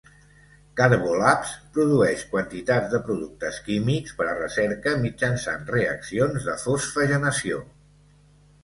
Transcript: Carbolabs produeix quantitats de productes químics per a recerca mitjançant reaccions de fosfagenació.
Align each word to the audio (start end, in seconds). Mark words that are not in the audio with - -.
Carbolabs 0.79 1.51
produeix 1.75 2.23
quantitats 2.31 2.89
de 2.95 3.03
productes 3.11 3.61
químics 3.69 4.17
per 4.23 4.29
a 4.31 4.35
recerca 4.41 4.95
mitjançant 5.05 5.71
reaccions 5.77 6.51
de 6.51 6.59
fosfagenació. 6.67 7.63